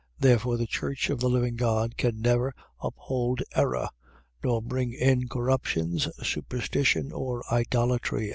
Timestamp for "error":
3.55-3.87